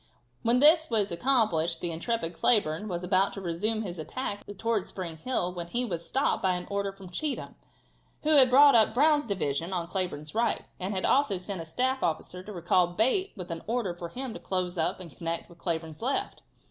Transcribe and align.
When 0.41 0.59
this 0.61 0.89
was 0.89 1.11
accomplished 1.11 1.79
the 1.79 1.91
intrepid 1.91 2.33
Cleburne 2.33 2.87
was 2.87 3.03
about 3.03 3.33
to 3.33 3.39
resume 3.41 3.83
his 3.83 3.99
attack 3.99 4.43
towards 4.57 4.87
Spring 4.87 5.17
Hill 5.17 5.53
when 5.53 5.67
he 5.67 5.85
was 5.85 6.03
stopped 6.09 6.41
by 6.41 6.55
an 6.55 6.65
order 6.71 6.91
from 6.91 7.11
Cheatham, 7.11 7.53
who 8.23 8.31
had 8.31 8.49
brought 8.49 8.73
up 8.73 8.95
Brown's 8.95 9.27
division 9.27 9.73
on 9.73 9.85
Cleburne's 9.85 10.33
right, 10.33 10.65
and 10.79 10.91
had 10.95 11.05
also 11.05 11.37
sent 11.37 11.61
a 11.61 11.65
staff 11.65 12.01
officer 12.01 12.41
to 12.41 12.51
recall 12.51 12.87
Bate 12.87 13.33
with 13.37 13.51
an 13.51 13.61
order 13.67 13.93
for 13.93 14.09
him 14.09 14.33
to 14.33 14.39
close 14.39 14.75
up 14.75 14.99
and 14.99 15.15
connect 15.15 15.47
with 15.49 15.59
Cleburne's 15.59 16.01
left. 16.01 16.41